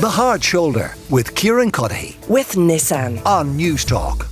[0.00, 3.24] The Hard Shoulder with Kieran Cuddihy with Nissan.
[3.26, 4.28] on News Talk.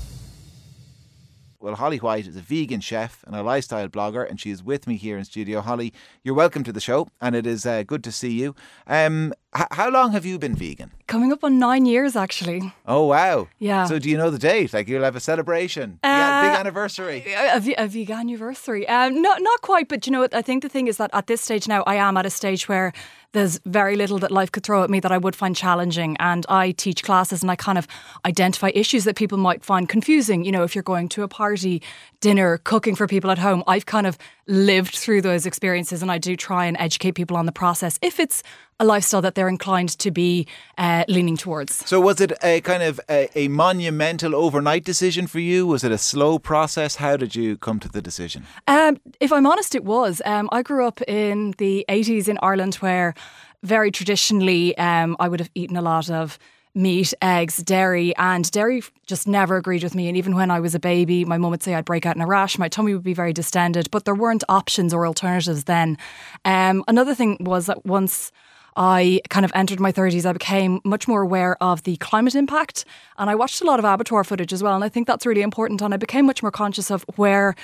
[1.60, 4.86] Well, Holly White is a vegan chef and a lifestyle blogger, and she is with
[4.86, 5.60] me here in studio.
[5.60, 5.92] Holly,
[6.22, 8.54] you're welcome to the show, and it is uh, good to see you.
[8.86, 10.90] Um, h- how long have you been vegan?
[11.06, 12.72] Coming up on nine years, actually.
[12.86, 13.48] Oh wow!
[13.58, 13.86] Yeah.
[13.86, 14.74] So do you know the date?
[14.74, 17.24] Like you'll have a celebration, yeah, big Uh, anniversary.
[17.26, 18.86] A, a, a vegan anniversary.
[18.86, 20.34] Um, not not quite, but you know what?
[20.34, 22.68] I think the thing is that at this stage now, I am at a stage
[22.68, 22.92] where
[23.32, 26.44] there's very little that life could throw at me that I would find challenging, and
[26.48, 27.86] I teach classes and I kind of
[28.26, 30.44] identify issues that people might find confusing.
[30.44, 31.82] You know, if you're going to a party,
[32.20, 36.18] dinner, cooking for people at home, I've kind of lived through those experiences, and I
[36.18, 38.42] do try and educate people on the process if it's
[38.80, 40.46] a lifestyle that they're inclined to be
[40.78, 41.86] uh, leaning towards.
[41.86, 45.66] So was it a kind of a, a monumental overnight decision for you?
[45.66, 46.96] Was it a slow process?
[46.96, 48.46] How did you come to the decision?
[48.66, 50.22] Um, if I'm honest, it was.
[50.24, 53.14] Um, I grew up in the 80s in Ireland where
[53.62, 56.38] very traditionally um, I would have eaten a lot of
[56.74, 60.08] meat, eggs, dairy, and dairy just never agreed with me.
[60.08, 62.22] And even when I was a baby, my mum would say I'd break out in
[62.22, 65.98] a rash, my tummy would be very distended, but there weren't options or alternatives then.
[66.44, 68.32] Um, another thing was that once
[68.76, 72.84] I kind of entered my 30s, I became much more aware of the climate impact.
[73.18, 74.76] And I watched a lot of abattoir footage as well.
[74.76, 75.82] And I think that's really important.
[75.82, 77.56] And I became much more conscious of where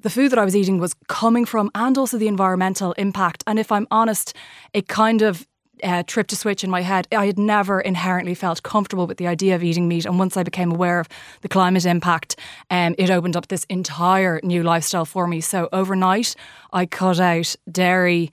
[0.00, 3.44] the food that I was eating was coming from and also the environmental impact.
[3.46, 4.34] And if I'm honest,
[4.72, 5.46] it kind of
[5.82, 7.08] uh, trip to switch in my head.
[7.12, 10.06] I had never inherently felt comfortable with the idea of eating meat.
[10.06, 11.08] And once I became aware of
[11.40, 12.36] the climate impact,
[12.70, 15.40] um, it opened up this entire new lifestyle for me.
[15.40, 16.34] So overnight,
[16.72, 18.30] I cut out dairy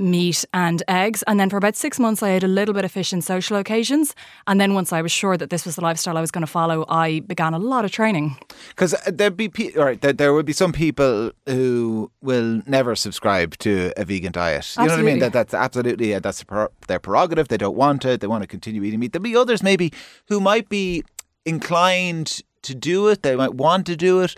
[0.00, 1.22] meat and eggs.
[1.24, 3.56] And then for about six months, I ate a little bit of fish in social
[3.56, 4.14] occasions.
[4.46, 6.50] And then once I was sure that this was the lifestyle I was going to
[6.50, 8.36] follow, I began a lot of training.
[8.70, 12.96] Because there'd be pe- all right, there, there would be some people who will never
[12.96, 14.74] subscribe to a vegan diet.
[14.76, 15.18] You know what I mean?
[15.18, 16.44] That that's absolutely uh, that's
[16.88, 17.48] their prerogative.
[17.48, 18.20] They don't want it.
[18.20, 19.12] They want to continue eating meat.
[19.12, 19.92] There'll be others maybe
[20.28, 21.04] who might be
[21.44, 23.22] inclined to do it.
[23.22, 24.34] They might want to do it,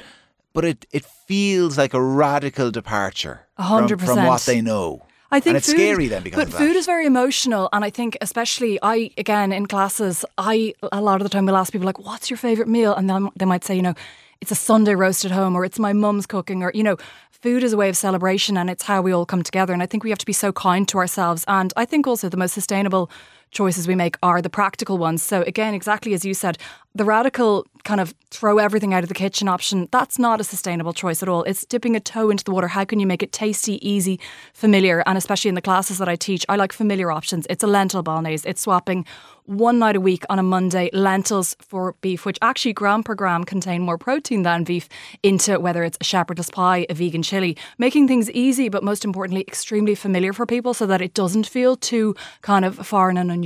[0.53, 5.03] but it it feels like a radical departure A hundred from, from what they know.
[5.33, 7.91] I think and it's food, scary then because but food is very emotional, and I
[7.91, 11.87] think especially I again in classes, I a lot of the time will ask people
[11.87, 13.95] like, "What's your favorite meal?" and then they might say, you know,
[14.43, 16.97] it's a Sunday roast at home, or it's my mum's cooking, or you know,
[17.31, 19.73] food is a way of celebration, and it's how we all come together.
[19.73, 22.29] And I think we have to be so kind to ourselves, and I think also
[22.29, 23.11] the most sustainable
[23.53, 25.23] choices we make are the practical ones.
[25.23, 26.59] So again, exactly as you said,
[26.95, 30.93] the radical kind of throw everything out of the kitchen option, that's not a sustainable
[30.93, 31.43] choice at all.
[31.45, 32.69] It's dipping a toe into the water.
[32.69, 34.21] How can you make it tasty, easy,
[34.53, 35.03] familiar?
[35.07, 37.47] And especially in the classes that I teach, I like familiar options.
[37.49, 38.49] It's a lentil bolognese.
[38.49, 39.07] It's swapping
[39.47, 43.43] one night a week on a Monday lentils for beef, which actually gram per gram
[43.43, 44.89] contain more protein than beef,
[45.23, 49.41] into whether it's a shepherdess pie, a vegan chili, making things easy, but most importantly,
[49.41, 53.42] extremely familiar for people so that it doesn't feel too kind of foreign and unusual.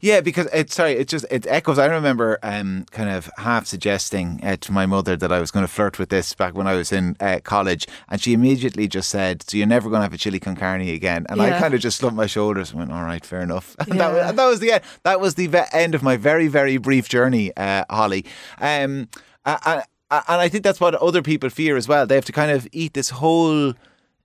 [0.00, 1.78] Yeah, because it's sorry, it just it echoes.
[1.78, 5.64] I remember um, kind of half suggesting uh, to my mother that I was going
[5.64, 9.08] to flirt with this back when I was in uh, college, and she immediately just
[9.08, 11.74] said, "So you're never going to have a chili con carne again." And I kind
[11.74, 14.38] of just slumped my shoulders and went, "All right, fair enough." And, that, was, and
[14.38, 14.82] that was the end.
[15.02, 18.24] That was the ve- end of my very very brief journey, uh, Holly.
[18.58, 19.08] Um,
[19.44, 19.82] uh, uh,
[20.28, 22.06] and I think that's what other people fear as well.
[22.06, 23.74] They have to kind of eat this whole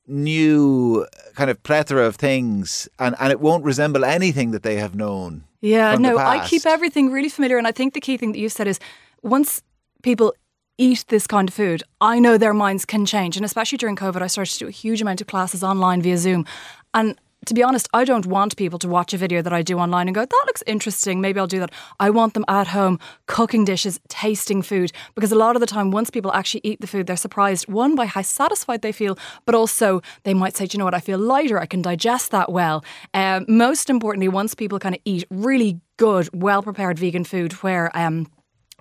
[0.08, 4.78] new uh, kind of plethora of things, and, and it won't resemble anything that they
[4.78, 5.44] have known.
[5.62, 7.58] Yeah, no, I keep everything really familiar.
[7.58, 8.80] And I think the key thing that you said is
[9.24, 9.62] once
[10.04, 10.34] people
[10.78, 13.36] eat this kind of food, I know their minds can change.
[13.36, 16.18] And especially during COVID, I started to do a huge amount of classes online via
[16.18, 16.46] Zoom.
[16.94, 19.78] And to be honest, I don't want people to watch a video that I do
[19.78, 21.22] online and go, that looks interesting.
[21.22, 21.72] Maybe I'll do that.
[22.00, 24.92] I want them at home cooking dishes, tasting food.
[25.16, 27.96] Because a lot of the time, once people actually eat the food, they're surprised, one,
[27.96, 31.00] by how satisfied they feel, but also they might say, "Do you know what, I
[31.00, 31.60] feel lighter.
[31.60, 32.84] I can digest that well.
[33.14, 37.96] Um, most importantly, once people kind of eat really good, well prepared vegan food where,
[37.98, 38.28] um,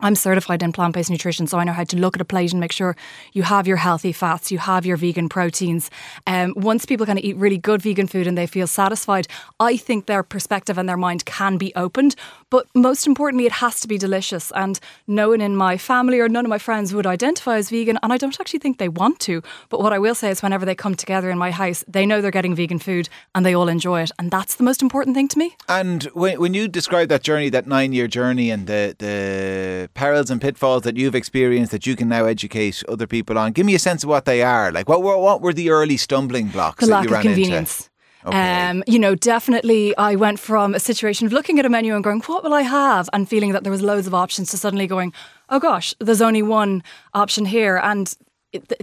[0.01, 2.53] I'm certified in plant based nutrition, so I know how to look at a plate
[2.53, 2.95] and make sure
[3.33, 5.91] you have your healthy fats, you have your vegan proteins.
[6.27, 9.27] Um, once people kind of eat really good vegan food and they feel satisfied,
[9.59, 12.15] I think their perspective and their mind can be opened.
[12.51, 14.53] But most importantly, it has to be delicious.
[14.53, 17.99] And no one in my family or none of my friends would identify as vegan,
[18.03, 19.43] and I don't actually think they want to.
[19.71, 22.21] But what I will say is, whenever they come together in my house, they know
[22.21, 24.11] they're getting vegan food and they all enjoy it.
[24.19, 25.57] And that's the most important thing to me.
[25.69, 30.31] And when when you describe that journey, that nine year journey, and the the perils
[30.31, 33.75] and pitfalls that you've experienced that you can now educate other people on, give me
[33.75, 34.73] a sense of what they are.
[34.73, 37.23] Like what were what were the early stumbling blocks the that lack you of ran
[37.23, 37.81] convenience.
[37.81, 37.91] into?
[38.27, 38.69] Okay.
[38.69, 42.03] Um, you know, definitely I went from a situation of looking at a menu and
[42.03, 43.09] going, what will I have?
[43.13, 45.13] And feeling that there was loads of options to suddenly going,
[45.49, 46.83] oh gosh, there's only one
[47.15, 47.77] option here.
[47.77, 48.13] And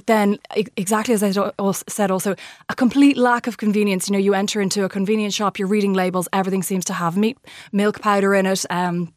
[0.06, 0.40] then
[0.78, 1.32] exactly as I
[1.88, 2.36] said, also
[2.70, 4.08] a complete lack of convenience.
[4.08, 7.18] You know, you enter into a convenience shop, you're reading labels, everything seems to have
[7.18, 7.38] meat,
[7.74, 8.66] milk powder in it.
[8.70, 9.14] Um,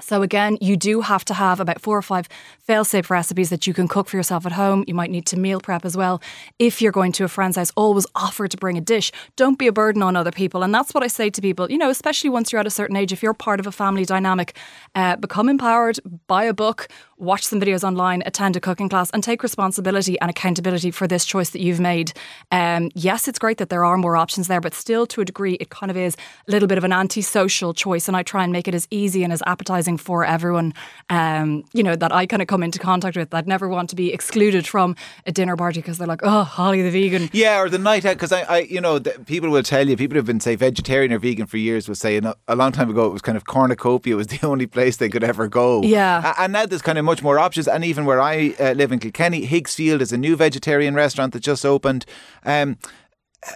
[0.00, 2.28] so again, you do have to have about four or five
[2.60, 4.84] fail-safe recipes that you can cook for yourself at home.
[4.86, 6.20] You might need to meal prep as well.
[6.58, 9.12] If you're going to a friend's house, always offer to bring a dish.
[9.36, 10.62] Don't be a burden on other people.
[10.62, 12.96] And that's what I say to people, you know, especially once you're at a certain
[12.96, 14.56] age, if you're part of a family dynamic,
[14.94, 16.88] uh, become empowered, buy a book,
[17.18, 21.24] watch some videos online, attend a cooking class, and take responsibility and accountability for this
[21.24, 22.12] choice that you've made.
[22.50, 25.54] Um, yes, it's great that there are more options there, but still, to a degree,
[25.54, 26.16] it kind of is
[26.48, 28.08] a little bit of an anti-social choice.
[28.08, 30.74] And I try and make it as easy and as appetizing for everyone,
[31.10, 33.32] um, you know, that I kind of come into contact with.
[33.34, 34.96] I'd never want to be excluded from
[35.26, 37.30] a dinner party because they're like, oh, Holly the vegan.
[37.32, 39.96] Yeah, or the night out because I, I, you know, the, people will tell you.
[39.96, 42.90] People who've been say vegetarian or vegan for years will say a, a long time
[42.90, 45.82] ago it was kind of cornucopia it was the only place they could ever go.
[45.82, 46.34] Yeah.
[46.38, 47.68] And now there's kind of much more options.
[47.68, 51.40] And even where I uh, live in Kilkenny, Higgsfield is a new vegetarian restaurant that
[51.40, 52.06] just opened.
[52.44, 52.78] Um,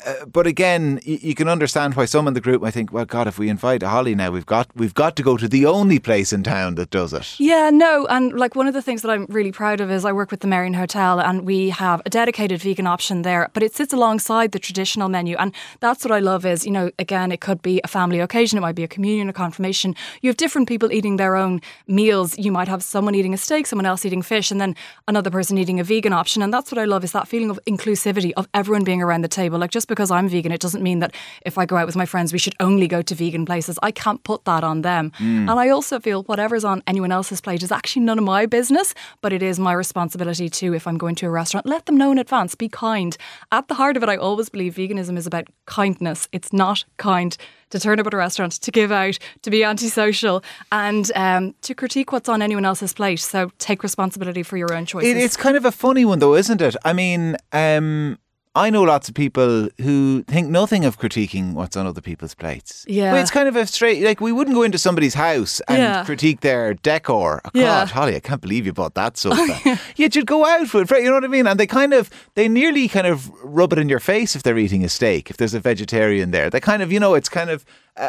[0.04, 3.04] uh, but again, you, you can understand why some in the group might think, well,
[3.04, 5.98] God, if we invite Holly now, we've got we've got to go to the only
[5.98, 7.38] place in town that does it.
[7.38, 10.12] Yeah, no, and like one of the things that I'm really proud of is I
[10.12, 13.74] work with the Marion Hotel and we have a dedicated vegan option there, but it
[13.74, 15.36] sits alongside the traditional menu.
[15.38, 18.58] And that's what I love is, you know, again, it could be a family occasion,
[18.58, 19.94] it might be a communion, a confirmation.
[20.22, 22.38] You have different people eating their own meals.
[22.38, 24.76] You might have someone eating a steak, someone else eating fish, and then
[25.06, 26.42] another person eating a vegan option.
[26.42, 29.28] And that's what I love is that feeling of inclusivity of everyone being around the
[29.28, 29.58] table.
[29.58, 31.14] Like just because I'm vegan, it doesn't mean that
[31.46, 33.78] if I go out with my friends, we should only go to vegan places.
[33.80, 35.12] I can't put that on them.
[35.48, 38.92] And I also feel whatever's on anyone else's plate is actually none of my business,
[39.22, 42.10] but it is my responsibility to, if I'm going to a restaurant, let them know
[42.10, 43.16] in advance, be kind.
[43.52, 46.28] At the heart of it, I always believe veganism is about kindness.
[46.32, 47.36] It's not kind
[47.70, 50.42] to turn up at a restaurant, to give out, to be antisocial,
[50.72, 53.20] and um, to critique what's on anyone else's plate.
[53.20, 55.10] So take responsibility for your own choices.
[55.10, 56.74] It, it's kind of a funny one, though, isn't it?
[56.84, 58.18] I mean, um,
[58.58, 62.84] I know lots of people who think nothing of critiquing what's on other people's plates.
[62.88, 63.12] Yeah.
[63.12, 66.04] But it's kind of a straight, like, we wouldn't go into somebody's house and Yeah.
[66.04, 67.40] critique their decor.
[67.44, 67.64] Oh, Yeah.
[67.64, 69.78] God, Holly, I can't believe you bought that sofa.
[69.96, 71.46] Yet you'd go out for it, you know what I mean?
[71.46, 74.58] And they kind of, they nearly kind of rub it in your face if they're
[74.58, 76.50] eating a steak, if there's a vegetarian there.
[76.50, 77.64] They kind of, you know, it's kind of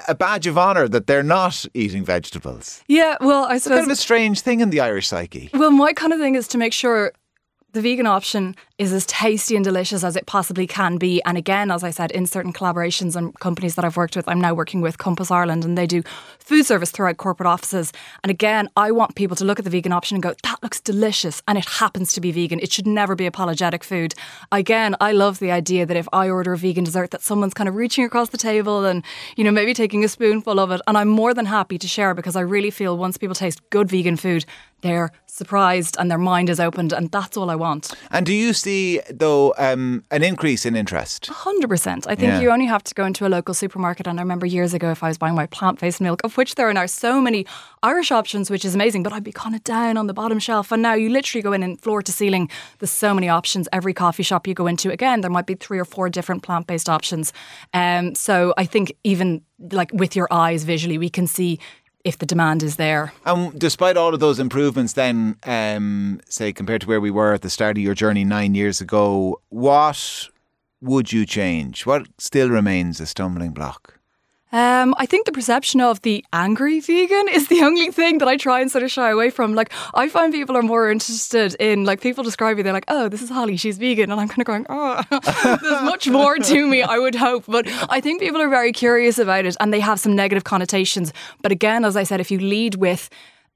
[0.08, 2.84] a badge of honour that they're not eating vegetables.
[2.88, 3.78] yeah, well, I suppose.
[3.78, 5.50] It's kind of a strange thing in the Irish psyche.
[5.54, 7.12] Well, my kind of thing is to make sure
[7.74, 11.22] the vegan option is as tasty and delicious as it possibly can be.
[11.26, 14.40] And again, as I said, in certain collaborations and companies that I've worked with, I'm
[14.40, 16.02] now working with Compass Ireland and they do
[16.40, 17.92] food service throughout corporate offices.
[18.24, 20.80] And again, I want people to look at the vegan option and go, that looks
[20.80, 21.44] delicious.
[21.46, 22.62] And it happens to be vegan.
[22.62, 24.16] It should never be apologetic food.
[24.52, 27.68] Again, I love the idea that if I order a vegan dessert, that someone's kind
[27.68, 29.04] of reaching across the table and,
[29.36, 30.80] you know, maybe taking a spoonful of it.
[30.88, 33.90] And I'm more than happy to share because I really feel once people taste good
[33.90, 34.46] vegan food,
[34.82, 36.94] they're surprised and their mind is opened.
[36.94, 37.94] And that's all I want.
[38.12, 38.69] And do you see,
[39.10, 41.30] though, um, an increase in interest?
[41.30, 42.06] 100%.
[42.08, 42.42] I think Yeah.
[42.42, 44.08] you only have to go into a local supermarket.
[44.08, 46.56] And I remember years ago, if I was buying my plant based milk, of which
[46.56, 47.46] there are now so many
[47.84, 50.72] Irish options, which is amazing, but I'd be kind of down on the bottom shelf.
[50.72, 52.50] And now you literally go in and floor to ceiling,
[52.80, 53.68] there's so many options.
[53.72, 56.68] Every coffee shop you go into, again, there might be three or four different plant
[56.68, 57.34] based options.
[57.74, 61.60] Um, so I think even like with your eyes visually, we can see
[62.04, 63.14] if the demand is there.
[63.26, 67.42] And despite all of those improvements, then, um, say, compared to where we were at
[67.42, 70.30] the start of your journey nine years ago, what
[70.82, 71.86] would you change?
[71.86, 73.99] What still remains a stumbling block?
[74.52, 78.36] Um, I think the perception of the angry vegan is the only thing that I
[78.36, 79.54] try and sort of shy away from.
[79.54, 83.10] Like, I find people are more interested in, like, people describe me, they're like, oh,
[83.10, 84.12] this is Holly, she's vegan.
[84.12, 85.04] And I'm kind of going, oh,
[85.62, 87.46] there's much more to me, I would hope.
[87.48, 91.14] But I think people are very curious about it and they have some negative connotations.
[91.44, 93.10] But again, as I said, if you lead with,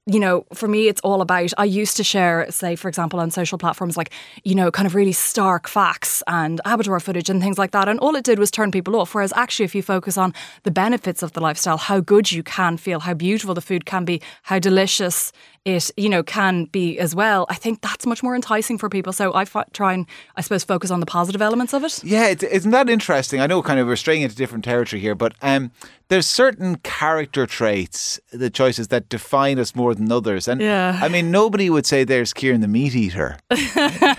[0.06, 1.52] you know, for me, it's all about.
[1.56, 4.10] I used to share, say, for example, on social platforms, like,
[4.42, 7.88] you know, kind of really stark facts and abattoir footage and things like that.
[7.88, 9.14] And all it did was turn people off.
[9.14, 10.34] Whereas actually, if you focus on
[10.64, 14.04] the benefits of the lifestyle, how good you can feel, how beautiful the food can
[14.04, 15.32] be, how delicious
[15.64, 19.12] it, you know, can be as well, I think that's much more enticing for people.
[19.12, 20.06] So I try and,
[20.36, 22.04] I suppose, focus on the positive elements of it.
[22.04, 23.40] Yeah, it's, isn't that interesting?
[23.40, 25.70] I know kind of we're straying into different territory here, but um,
[26.08, 30.48] there's certain character traits, the choices that define us more than others.
[30.48, 30.98] And Yeah.
[31.02, 33.38] I mean, nobody would say there's Kieran the meat eater.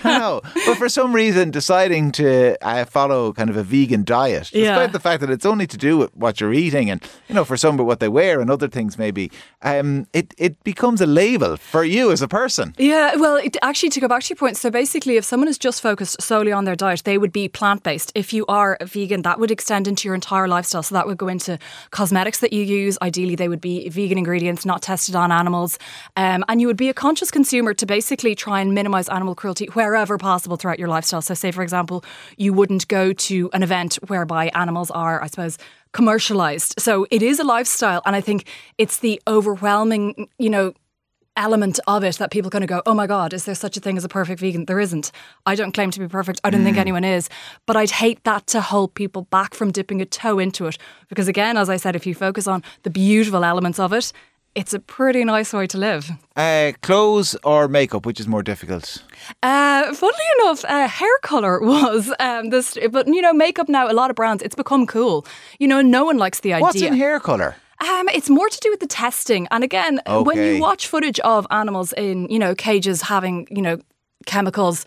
[0.04, 4.56] no, but for some reason, deciding to uh, follow kind of a vegan diet, despite
[4.60, 4.86] Yeah.
[4.88, 7.56] the fact that it's only to do with what you're eating, and you know, for
[7.56, 9.30] some, with what they wear and other things, maybe
[9.62, 12.74] um, it it becomes a label evil for you as a person.
[12.78, 15.58] Yeah, well, it, actually, to go back to your point, so basically, if someone is
[15.58, 18.10] just focused solely on their diet, they would be plant based.
[18.14, 20.82] If you are a vegan, that would extend into your entire lifestyle.
[20.82, 21.58] So that would go into
[21.90, 22.98] cosmetics that you use.
[23.02, 25.78] Ideally, they would be vegan ingredients, not tested on animals.
[26.16, 29.66] Um, and you would be a conscious consumer to basically try and minimize animal cruelty
[29.74, 31.22] wherever possible throughout your lifestyle.
[31.22, 32.04] So, say, for example,
[32.36, 35.58] you wouldn't go to an event whereby animals are, I suppose,
[35.96, 36.74] commercialized.
[36.78, 38.02] So it is a lifestyle.
[38.04, 40.74] And I think it's the overwhelming, you know,
[41.36, 43.80] element of it that people kind of go, oh my God, is there such a
[43.80, 44.64] thing as a perfect vegan?
[44.64, 45.12] There isn't.
[45.44, 46.40] I don't claim to be perfect.
[46.44, 47.28] I don't think anyone is.
[47.66, 50.78] But I'd hate that to hold people back from dipping a toe into it.
[51.08, 54.12] Because again, as I said, if you focus on the beautiful elements of it,
[54.56, 56.10] it's a pretty nice way to live.
[56.34, 59.04] Uh, clothes or makeup, which is more difficult?
[59.42, 63.90] Uh, funnily enough, uh, hair color was um, this, but you know, makeup now.
[63.90, 65.26] A lot of brands, it's become cool.
[65.58, 66.62] You know, no one likes the idea.
[66.62, 67.56] What's in hair color?
[67.80, 69.46] Um, it's more to do with the testing.
[69.50, 73.78] And again, when you watch footage of animals in, you know, cages having, you know,
[74.24, 74.86] chemicals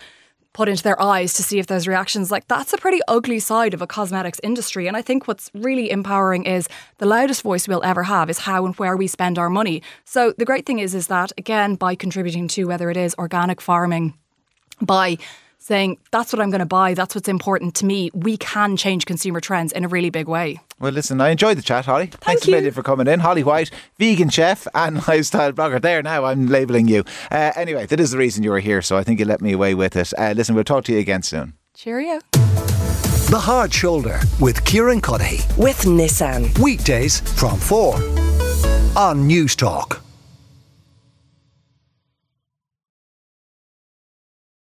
[0.54, 3.76] put into their eyes to see if there's reactions, like that's a pretty ugly side
[3.76, 4.88] of a cosmetics industry.
[4.88, 6.68] And I think what's really empowering is
[6.98, 9.84] the loudest voice we'll ever have is how and where we spend our money.
[10.06, 13.62] So the great thing is, is that again, by contributing to whether it is organic
[13.62, 14.16] farming,
[14.82, 15.18] by
[15.60, 19.06] saying that's what I'm going to buy, that's what's important to me, we can change
[19.06, 20.60] consumer trends in a really big way.
[20.80, 22.08] Well, listen, I enjoyed the chat, Holly.
[22.08, 22.56] Thank Thanks a you.
[22.56, 23.20] million for coming in.
[23.20, 25.82] Holly White, vegan chef and lifestyle blogger.
[25.82, 27.04] There now, I'm labelling you.
[27.30, 29.52] Uh, anyway, that is the reason you were here, so I think you let me
[29.52, 30.14] away with it.
[30.18, 31.54] Uh, listen, we'll talk to you again soon.
[31.76, 32.20] Cheerio.
[32.32, 35.46] The Hard Shoulder with Kieran Cuddihy.
[35.58, 36.58] with Nissan.
[36.60, 37.96] Weekdays from 4
[38.98, 40.00] on Newstalk.